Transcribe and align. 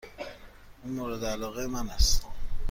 این 0.83 0.93
مورد 0.93 1.25
علاقه 1.25 1.67
من 1.67 1.89
است. 1.89 2.25